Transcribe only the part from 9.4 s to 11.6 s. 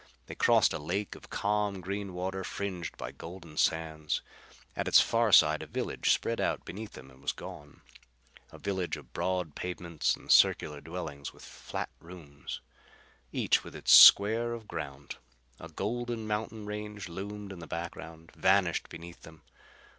pavements and circular dwellings with